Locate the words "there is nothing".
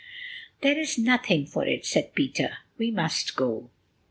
0.61-1.45